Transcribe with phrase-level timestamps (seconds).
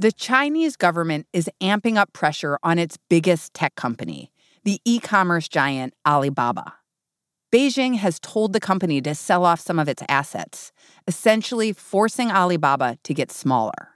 [0.00, 4.30] The Chinese government is amping up pressure on its biggest tech company,
[4.62, 6.74] the e commerce giant Alibaba.
[7.52, 10.70] Beijing has told the company to sell off some of its assets,
[11.08, 13.88] essentially forcing Alibaba to get smaller.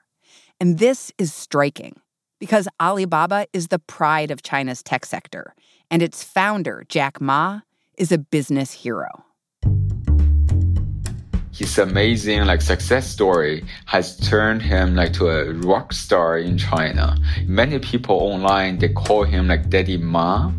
[0.59, 2.01] And this is striking
[2.41, 5.55] because Alibaba is the pride of China's tech sector,
[5.89, 7.61] and its founder, Jack Ma,
[7.97, 9.25] is a business hero.
[11.53, 17.15] His amazing like success story has turned him like to a rock star in China.
[17.47, 20.51] Many people online they call him like Daddy Ma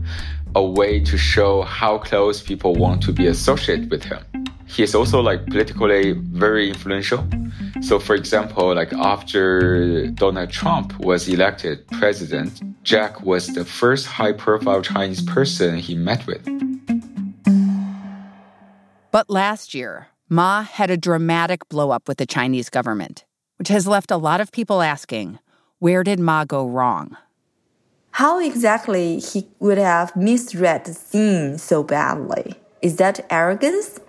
[0.55, 4.23] a way to show how close people want to be associated with him.
[4.67, 7.27] He is also like politically very influential.
[7.81, 14.33] So for example, like after Donald Trump was elected president, Jack was the first high
[14.33, 16.47] profile Chinese person he met with.
[19.11, 23.23] But last year, Ma had a dramatic blowup with the Chinese government,
[23.57, 25.37] which has left a lot of people asking,
[25.79, 27.17] where did Ma go wrong?
[28.13, 32.53] how exactly he would have misread the scene so badly.
[32.79, 33.99] Is that arrogance?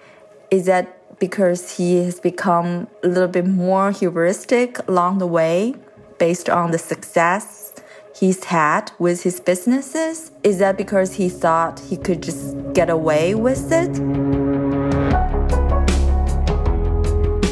[0.51, 5.75] Is that because he has become a little bit more heuristic along the way
[6.19, 7.73] based on the success
[8.15, 10.31] he's had with his businesses?
[10.43, 14.24] Is that because he thought he could just get away with it?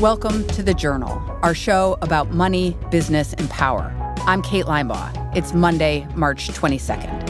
[0.03, 3.95] Welcome to The Journal, our show about money, business, and power.
[4.27, 5.37] I'm Kate Linebaugh.
[5.37, 7.29] It's Monday, March 22nd.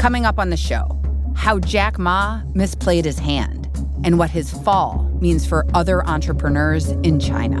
[0.00, 1.00] Coming up on the show,
[1.36, 3.68] how Jack Ma misplayed his hand
[4.02, 7.60] and what his fall means for other entrepreneurs in China.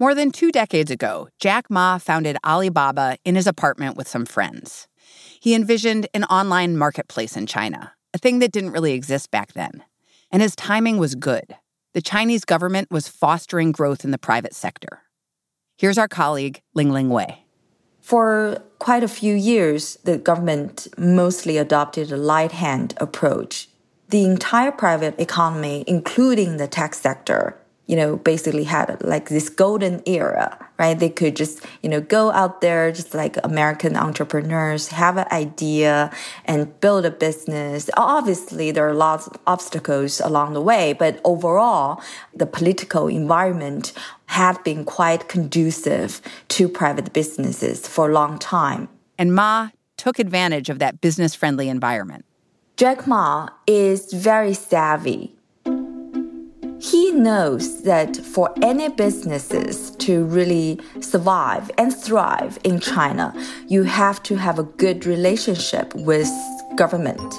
[0.00, 4.88] More than two decades ago, Jack Ma founded Alibaba in his apartment with some friends.
[5.38, 9.84] He envisioned an online marketplace in China, a thing that didn't really exist back then.
[10.32, 11.54] And his timing was good.
[11.92, 15.02] The Chinese government was fostering growth in the private sector.
[15.76, 17.44] Here's our colleague, Lingling Wei.
[18.00, 23.68] For quite a few years, the government mostly adopted a light hand approach.
[24.08, 27.60] The entire private economy, including the tech sector,
[27.90, 30.96] you know, basically had like this golden era, right?
[30.96, 36.12] They could just, you know, go out there, just like American entrepreneurs, have an idea
[36.44, 37.90] and build a business.
[37.96, 42.00] Obviously, there are lots of obstacles along the way, but overall,
[42.32, 43.92] the political environment
[44.26, 48.88] had been quite conducive to private businesses for a long time.
[49.18, 52.24] And Ma took advantage of that business friendly environment.
[52.76, 55.34] Jack Ma is very savvy
[56.80, 63.34] he knows that for any businesses to really survive and thrive in China,
[63.68, 66.30] you have to have a good relationship with
[66.76, 67.34] government.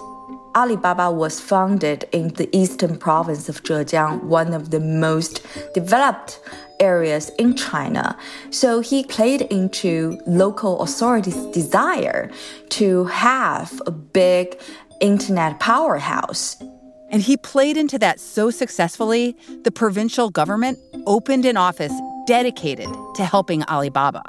[0.55, 6.39] Alibaba was founded in the eastern province of Zhejiang, one of the most developed
[6.79, 8.17] areas in China.
[8.51, 12.29] So he played into local authorities' desire
[12.69, 14.59] to have a big
[14.99, 16.61] internet powerhouse.
[17.11, 21.93] And he played into that so successfully, the provincial government opened an office
[22.25, 24.23] dedicated to helping Alibaba.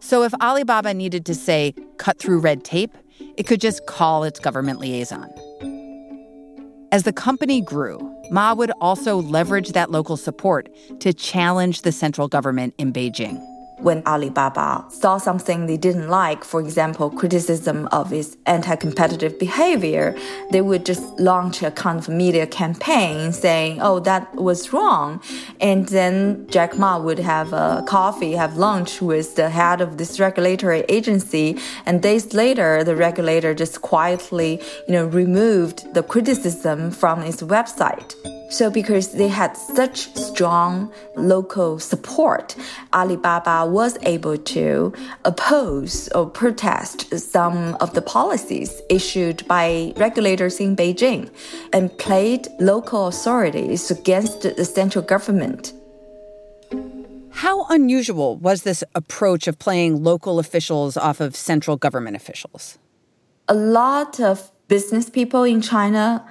[0.00, 2.96] So if Alibaba needed to, say, cut through red tape,
[3.36, 5.30] it could just call its government liaison.
[6.90, 7.98] As the company grew,
[8.30, 10.68] Ma would also leverage that local support
[11.00, 13.40] to challenge the central government in Beijing
[13.80, 20.16] when Alibaba saw something they didn't like, for example, criticism of its anti competitive behavior,
[20.50, 25.20] they would just launch a kind of media campaign saying, oh, that was wrong.
[25.60, 30.18] And then Jack Ma would have a coffee, have lunch with the head of this
[30.20, 31.58] regulatory agency.
[31.86, 38.14] And days later, the regulator just quietly, you know, removed the criticism from its website.
[38.50, 42.56] So because they had such strong local support,
[42.94, 44.94] Alibaba was able to
[45.26, 51.30] oppose or protest some of the policies issued by regulators in Beijing
[51.74, 55.74] and played local authorities against the central government.
[57.30, 62.78] How unusual was this approach of playing local officials off of central government officials?
[63.46, 66.24] A lot of business people in China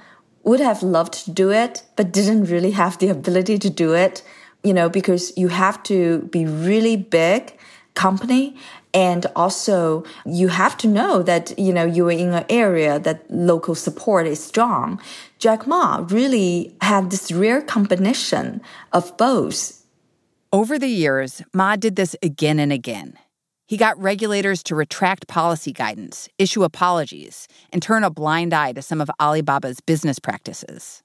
[0.44, 4.22] would have loved to do it, but didn't really have the ability to do it,
[4.62, 7.58] you know, because you have to be really big
[7.94, 8.56] company.
[8.94, 13.74] And also you have to know that you know you're in an area that local
[13.74, 15.00] support is strong.
[15.38, 18.62] Jack ma really had this rare combination
[18.92, 19.84] of both.
[20.52, 23.18] Over the years ma did this again and again
[23.68, 28.80] he got regulators to retract policy guidance, issue apologies, and turn a blind eye to
[28.80, 31.02] some of Alibaba's business practices.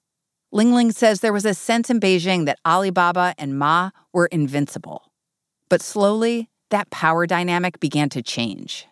[0.54, 5.12] Lingling says there was a sense in Beijing that Alibaba and Ma were invincible.
[5.68, 8.88] But slowly, that power dynamic began to change.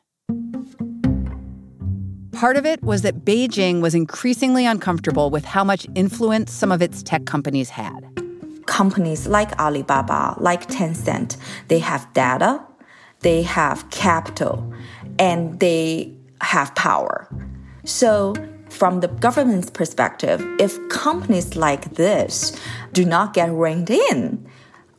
[2.33, 6.81] Part of it was that Beijing was increasingly uncomfortable with how much influence some of
[6.81, 8.01] its tech companies had.
[8.65, 11.37] Companies like Alibaba, like Tencent,
[11.69, 12.65] they have data,
[13.21, 14.73] they have capital,
[15.19, 17.27] and they have power.
[17.85, 18.35] So,
[18.69, 22.57] from the government's perspective, if companies like this
[22.93, 24.47] do not get reined in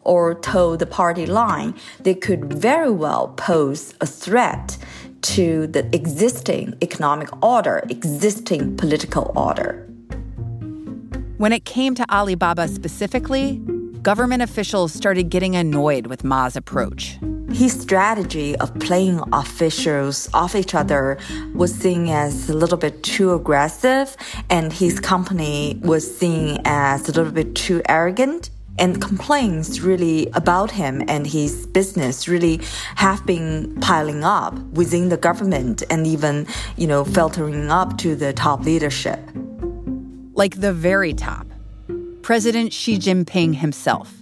[0.02, 4.76] or toe the party line, they could very well pose a threat
[5.22, 9.88] to the existing economic order, existing political order.
[11.38, 13.60] When it came to Alibaba specifically,
[14.02, 17.18] government officials started getting annoyed with Ma's approach.
[17.52, 21.18] His strategy of playing officials off each other
[21.54, 24.16] was seen as a little bit too aggressive,
[24.48, 28.50] and his company was seen as a little bit too arrogant.
[28.78, 32.62] And complaints really about him and his business really
[32.96, 36.46] have been piling up within the government and even,
[36.78, 39.20] you know, filtering up to the top leadership.
[40.32, 41.46] Like the very top.
[42.22, 44.21] President Xi Jinping himself.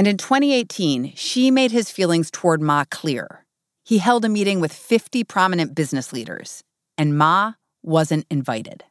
[0.00, 3.44] And in 2018, Xi made his feelings toward Ma clear.
[3.84, 6.64] He held a meeting with 50 prominent business leaders,
[6.96, 7.52] and Ma
[7.82, 8.84] wasn't invited.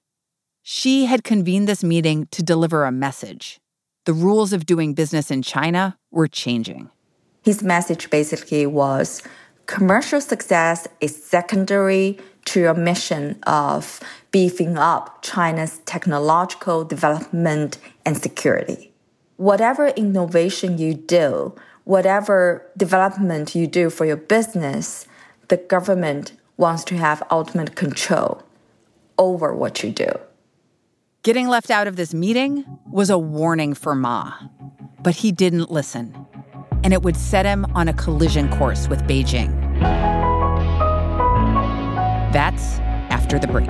[0.61, 3.59] Xi had convened this meeting to deliver a message.
[4.06, 6.91] The rules of doing business in China were changing.
[7.41, 9.23] His message basically was
[9.65, 18.88] commercial success is secondary to your mission of beefing up China's technological development and security
[19.39, 21.56] whatever innovation you do,
[21.86, 25.07] whatever development you do for your business,
[25.47, 28.44] the government wants to have ultimate control
[29.18, 30.12] over what you do.
[31.24, 34.33] Getting left out of this meeting was a warning for Ma,
[35.01, 36.13] but he didn't listen,
[36.83, 39.56] and it would set him on a collision course with Beijing.
[42.33, 43.69] That's after the break.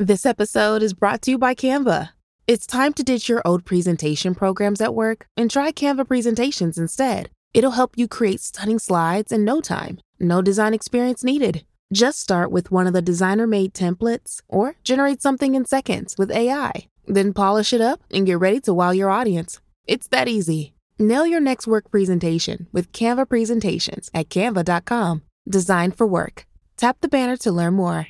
[0.00, 2.08] This episode is brought to you by Canva.
[2.48, 7.30] It's time to ditch your old presentation programs at work and try Canva presentations instead.
[7.54, 10.00] It'll help you create stunning slides in no time.
[10.18, 11.64] No design experience needed.
[11.92, 16.32] Just start with one of the designer made templates or generate something in seconds with
[16.32, 16.88] AI.
[17.06, 19.60] Then polish it up and get ready to wow your audience.
[19.86, 20.74] It's that easy.
[20.98, 25.22] Nail your next work presentation with Canva presentations at canva.com.
[25.48, 26.46] Designed for work.
[26.76, 28.08] Tap the banner to learn more.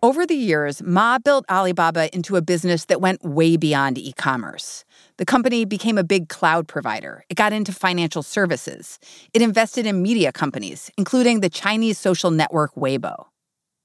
[0.00, 4.84] Over the years, Ma built Alibaba into a business that went way beyond e commerce.
[5.16, 7.24] The company became a big cloud provider.
[7.28, 9.00] It got into financial services.
[9.34, 13.26] It invested in media companies, including the Chinese social network Weibo.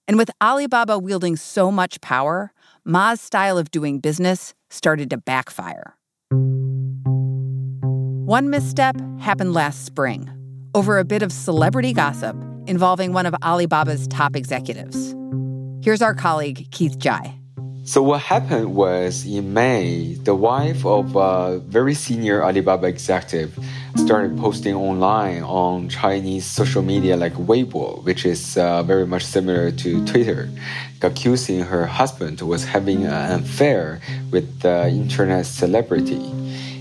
[0.08, 2.54] And with Alibaba wielding so much power,
[2.86, 5.98] Ma's style of doing business started to backfire.
[8.28, 10.30] One misstep happened last spring
[10.76, 12.36] over a bit of celebrity gossip
[12.68, 15.16] involving one of Alibaba's top executives.
[15.84, 17.34] Here's our colleague, Keith Zhai.
[17.84, 23.60] So what happened was in May, the wife of a very senior Alibaba executive
[23.98, 29.72] started posting online on Chinese social media like Weibo, which is uh, very much similar
[29.72, 30.50] to Twitter,
[31.02, 34.00] accusing her husband was having an affair
[34.32, 36.32] with the internet celebrity.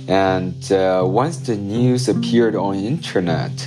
[0.06, 3.66] And uh, once the news appeared on internet,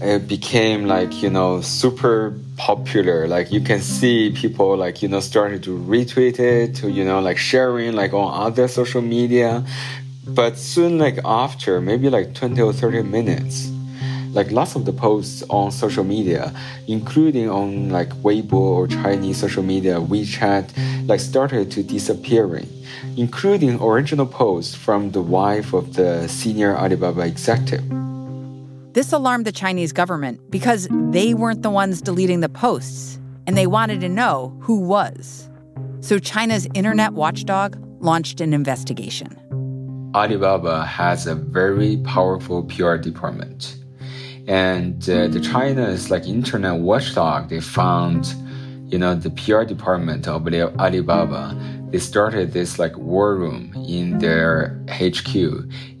[0.00, 3.26] it became like you know super popular.
[3.26, 7.20] Like you can see people like you know starting to retweet it to you know
[7.20, 9.64] like sharing like on other social media.
[10.26, 13.70] But soon like after maybe like 20 or 30 minutes
[14.32, 16.52] like lots of the posts on social media
[16.86, 20.68] including on like weibo or chinese social media wechat
[21.08, 22.68] like started to disappearing
[23.16, 27.97] including original posts from the wife of the senior alibaba executive
[28.98, 33.68] this alarmed the Chinese government because they weren't the ones deleting the posts, and they
[33.68, 35.48] wanted to know who was.
[36.00, 39.38] So China's internet watchdog launched an investigation.
[40.16, 43.76] Alibaba has a very powerful PR department.
[44.48, 48.34] And uh, the China's like internet watchdog, they found,
[48.88, 51.54] you know, the PR department of Alibaba
[51.90, 55.34] they started this like war room in their HQ,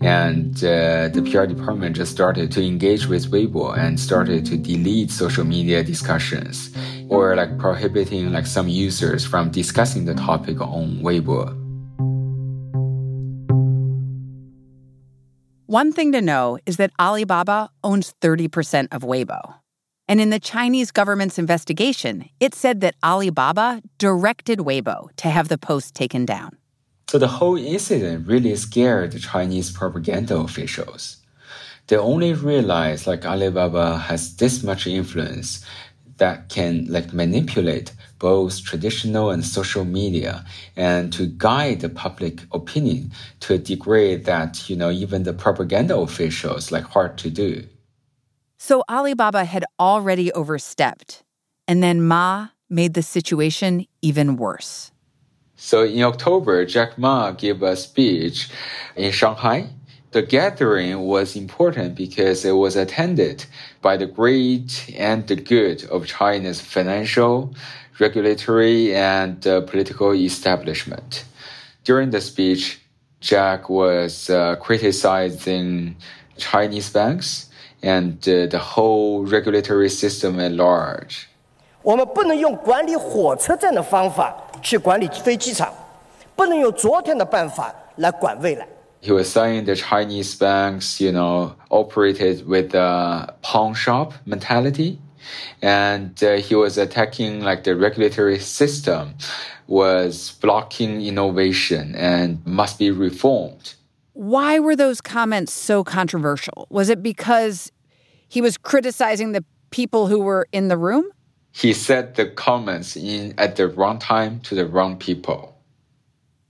[0.02, 5.10] and uh, the PR department just started to engage with Weibo and started to delete
[5.10, 6.70] social media discussions
[7.08, 11.56] or like prohibiting like some users from discussing the topic on Weibo.
[15.66, 19.54] One thing to know is that Alibaba owns 30% of Weibo.
[20.08, 25.58] And in the Chinese government's investigation, it said that Alibaba directed Weibo to have the
[25.58, 26.56] post taken down.
[27.10, 31.18] So the whole incident really scared the Chinese propaganda officials.
[31.88, 35.64] They only realized like Alibaba has this much influence
[36.16, 40.44] that can like manipulate both traditional and social media
[40.76, 45.96] and to guide the public opinion to a degree that you know even the propaganda
[45.96, 47.64] officials like hard to do
[48.58, 51.22] so Alibaba had already overstepped,
[51.68, 54.90] and then Ma made the situation even worse.
[55.56, 58.48] So in October, Jack Ma gave a speech
[58.96, 59.70] in Shanghai.
[60.10, 63.44] The gathering was important because it was attended
[63.82, 67.54] by the great and the good of China's financial,
[68.00, 71.24] regulatory, and uh, political establishment.
[71.84, 72.80] During the speech,
[73.20, 75.96] Jack was uh, criticizing
[76.36, 77.47] Chinese banks
[77.81, 81.25] and uh, the whole regulatory system at large.
[81.81, 85.73] 我们不能用管理火车站的方法去管理飞机场，
[86.35, 88.65] 不能用昨天的办法来管未来。
[89.01, 94.99] He was saying the Chinese banks, you know, operated with a pawn shop mentality,
[95.61, 99.15] and uh, he was attacking like the regulatory system
[99.67, 103.73] was blocking innovation and must be reformed.
[104.18, 106.66] Why were those comments so controversial?
[106.70, 107.70] Was it because
[108.26, 111.04] he was criticizing the people who were in the room?
[111.52, 115.62] He said the comments in at the wrong time to the wrong people.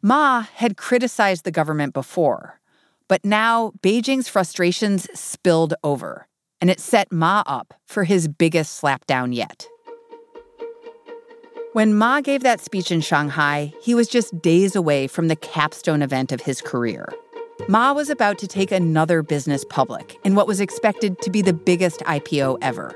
[0.00, 2.58] Ma had criticized the government before,
[3.06, 6.26] but now Beijing's frustrations spilled over,
[6.62, 9.66] and it set Ma up for his biggest slapdown yet.
[11.74, 16.00] When Ma gave that speech in Shanghai, he was just days away from the capstone
[16.00, 17.10] event of his career
[17.66, 21.52] Ma was about to take another business public in what was expected to be the
[21.52, 22.94] biggest IPO ever.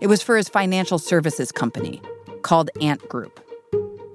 [0.00, 2.02] It was for his financial services company
[2.42, 3.40] called Ant Group.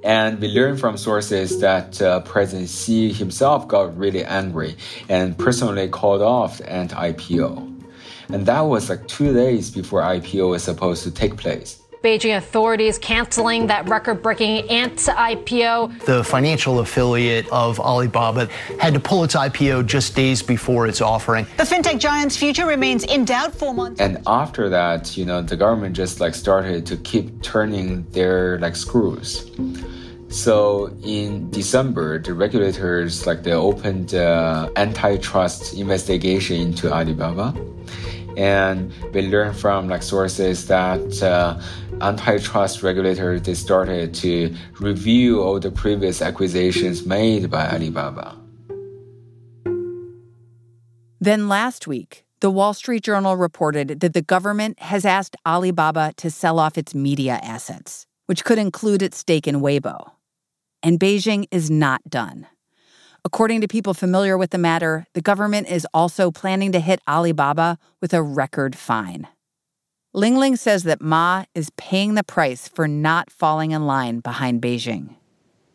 [0.04, 4.78] And we learned from sources that uh, President Xi himself got really angry
[5.10, 7.84] and personally called off the Ant IPO.
[8.30, 11.82] And that was like two days before IPO was supposed to take place.
[12.04, 16.06] Beijing authorities canceling that record breaking Ant IPO.
[16.06, 18.46] The financial affiliate of Alibaba
[18.80, 21.46] had to pull its IPO just days before its offering.
[21.58, 24.00] The fintech giant's future remains in doubt for months.
[24.00, 28.78] And after that, you know, the government just like started to keep turning their like
[28.78, 29.52] screws.
[30.30, 37.54] So in December, the regulators like they opened uh, antitrust investigation into Alibaba,
[38.38, 41.60] and we learned from like sources that uh,
[42.02, 48.38] antitrust regulators they started to review all the previous acquisitions made by Alibaba.
[51.20, 56.32] Then last week, the Wall Street Journal reported that the government has asked Alibaba to
[56.32, 60.12] sell off its media assets, which could include its stake in Weibo.
[60.82, 62.48] And Beijing is not done.
[63.26, 67.78] According to people familiar with the matter, the government is also planning to hit Alibaba
[68.00, 69.28] with a record fine.
[70.14, 75.14] Lingling says that Ma is paying the price for not falling in line behind Beijing.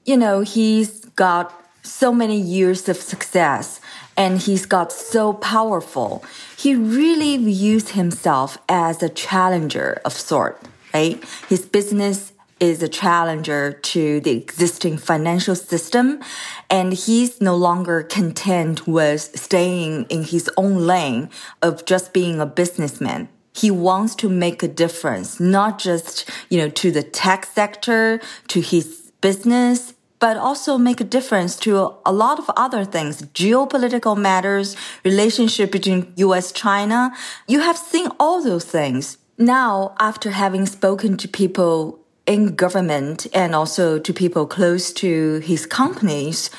[0.05, 1.53] You know, he's got
[1.85, 3.81] so many years of success
[4.17, 6.25] and he's got so powerful.
[6.57, 10.61] He really views himself as a challenger of sort,
[10.93, 11.23] right?
[11.49, 16.21] His business is a challenger to the existing financial system
[16.69, 21.31] and he's no longer content with staying in his own lane
[21.63, 26.69] of just being a businessman he wants to make a difference, not just, you know,
[26.69, 32.39] to the tech sector, to his business, but also make a difference to a lot
[32.39, 37.13] of other things, geopolitical matters, relationship between US, China.
[37.47, 39.19] You have seen all those things.
[39.39, 45.67] Now, after having spoken to people in government and also to people close to his
[45.67, 46.51] companies,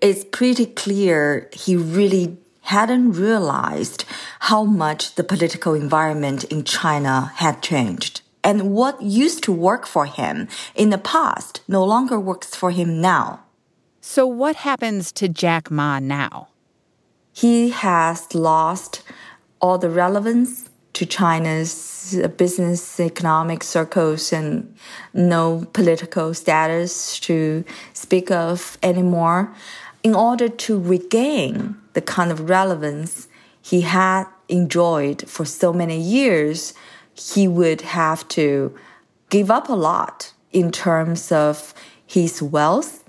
[0.00, 2.38] it's pretty clear he really
[2.68, 4.04] hadn't realized
[4.40, 8.20] how much the political environment in China had changed.
[8.44, 13.00] And what used to work for him in the past no longer works for him
[13.00, 13.40] now.
[14.02, 16.48] So, what happens to Jack Ma now?
[17.32, 19.02] He has lost
[19.60, 24.74] all the relevance to China's business economic circles and
[25.14, 29.54] no political status to speak of anymore.
[30.08, 33.28] In order to regain the kind of relevance
[33.60, 36.72] he had enjoyed for so many years,
[37.12, 38.74] he would have to
[39.28, 41.74] give up a lot in terms of
[42.06, 43.04] his wealth,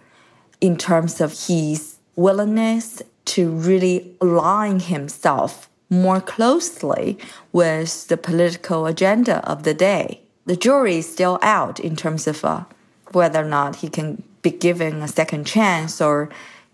[0.60, 3.02] in terms of his willingness
[3.32, 7.18] to really align himself more closely
[7.54, 10.20] with the political agenda of the day.
[10.48, 12.66] The jury is still out in terms of uh,
[13.14, 16.30] whether or not he can be given a second chance or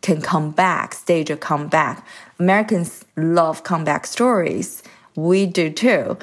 [0.06, 2.06] can come back, stage a comeback.
[2.38, 4.84] Americans love comeback stories.
[5.16, 6.16] We do too.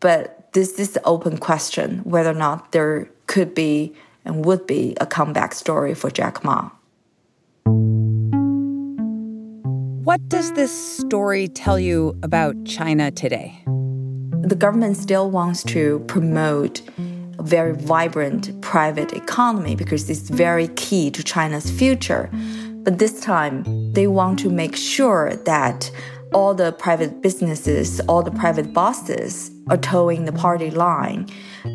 [0.00, 3.94] But this is the open question whether or not there could be
[4.26, 6.68] and would be a comeback story for Jack Ma.
[10.04, 13.62] What does this story tell you about China today?
[14.42, 16.82] The government still wants to promote
[17.38, 22.28] a very vibrant private economy because it's very key to China's future.
[22.82, 25.90] But this time, they want to make sure that
[26.32, 31.26] all the private businesses, all the private bosses are toeing the party line.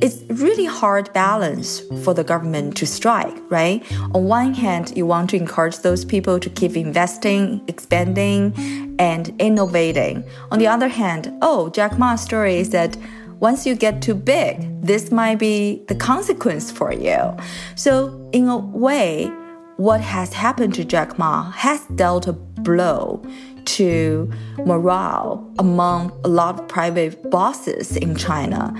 [0.01, 3.83] It's really hard balance for the government to strike, right?
[4.13, 10.23] On one hand, you want to encourage those people to keep investing, expanding, and innovating.
[10.51, 12.97] On the other hand, oh, Jack Ma's story is that
[13.39, 17.35] once you get too big, this might be the consequence for you.
[17.75, 19.31] So, in a way,
[19.77, 23.21] what has happened to Jack Ma has dealt a blow
[23.65, 28.73] to morale among a lot of private bosses in China.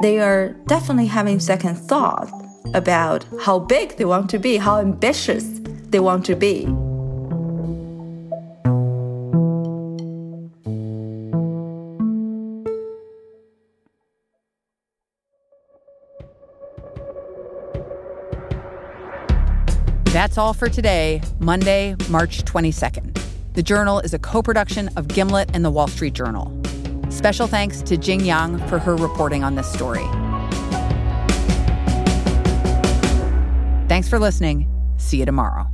[0.00, 2.32] They are definitely having second thoughts
[2.74, 5.44] about how big they want to be, how ambitious
[5.90, 6.66] they want to be.
[20.20, 23.18] That's all for today, Monday, March 22nd.
[23.54, 26.52] The Journal is a co production of Gimlet and the Wall Street Journal.
[27.08, 30.04] Special thanks to Jing Yang for her reporting on this story.
[33.88, 34.68] Thanks for listening.
[34.98, 35.69] See you tomorrow.